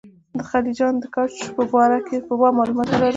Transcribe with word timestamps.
د 0.37 0.39
خلجیانو 0.49 1.01
د 1.03 1.05
کوچ 1.15 1.33
په 1.55 1.61
باب 2.39 2.53
معلومات 2.59 2.87
نه 2.93 2.97
لرو. 3.01 3.09